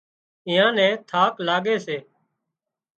ايئان 0.47 0.71
نين 0.77 0.93
ٿاڪ 1.09 1.33
لاڳي 1.47 1.75
سي 1.85 1.97